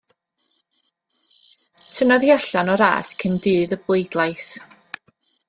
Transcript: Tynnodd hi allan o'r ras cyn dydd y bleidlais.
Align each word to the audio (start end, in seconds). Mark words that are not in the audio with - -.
Tynnodd 1.97 2.25
hi 2.29 2.33
allan 2.37 2.73
o'r 2.77 2.83
ras 2.85 3.13
cyn 3.21 3.37
dydd 3.45 3.77
y 3.79 3.81
bleidlais. 3.85 4.51